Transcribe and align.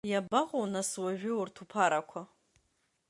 Иабаҟоу 0.11 0.65
нас 0.73 0.91
уажәы 1.01 1.31
урҭ 1.39 1.55
уԥарақәа? 1.63 2.21